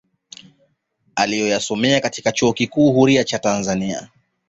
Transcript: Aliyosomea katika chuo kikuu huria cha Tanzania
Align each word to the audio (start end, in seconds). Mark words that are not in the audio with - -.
Aliyosomea 1.15 2.01
katika 2.01 2.31
chuo 2.31 2.53
kikuu 2.53 2.91
huria 2.93 3.23
cha 3.23 3.39
Tanzania 3.39 4.09